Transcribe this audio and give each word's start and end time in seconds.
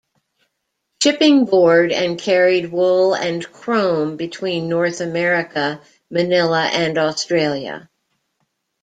Shipping 1.03 1.45
Board 1.45 1.91
and 1.91 2.17
carried 2.17 2.71
wool 2.71 3.13
and 3.13 3.45
chrome 3.53 4.17
between 4.17 4.67
North 4.67 4.99
America, 4.99 5.79
Manila 6.09 6.63
and 6.63 6.97
Australia. 6.97 7.87